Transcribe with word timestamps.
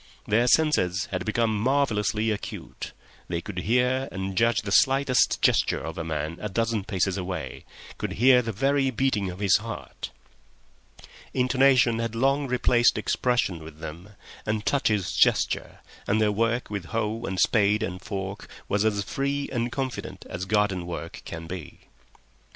Their 0.25 0.47
senses 0.47 1.05
had 1.11 1.25
become 1.25 1.55
marvellously 1.55 2.31
acute; 2.31 2.91
they 3.27 3.39
could 3.39 3.59
hear 3.59 4.09
and 4.11 4.35
judge 4.35 4.63
the 4.63 4.71
slightest 4.71 5.39
gesture 5.43 5.79
of 5.79 5.95
a 5.99 6.03
man 6.03 6.39
a 6.41 6.49
dozen 6.49 6.85
paces 6.85 7.17
away—could 7.19 8.13
hear 8.13 8.41
the 8.41 8.51
very 8.51 8.89
beating 8.89 9.29
of 9.29 9.37
his 9.37 9.57
heart. 9.57 10.09
Intonation 11.35 11.99
had 11.99 12.15
long 12.15 12.47
replaced 12.47 12.97
expression 12.97 13.63
with 13.63 13.77
them, 13.77 14.15
and 14.43 14.65
touches 14.65 15.11
gesture, 15.11 15.81
and 16.07 16.19
their 16.19 16.31
work 16.31 16.71
with 16.71 16.85
hoe 16.85 17.21
and 17.25 17.39
spade 17.39 17.83
and 17.83 18.01
fork 18.01 18.49
was 18.67 18.83
as 18.83 19.03
free 19.03 19.47
and 19.51 19.71
confident 19.71 20.25
as 20.27 20.45
garden 20.45 20.87
work 20.87 21.21
can 21.25 21.45
be. 21.45 21.81